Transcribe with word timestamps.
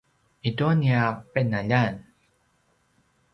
i 0.49 0.51
tua 0.57 0.71
nia 0.79 1.01
qinaljan 1.33 1.95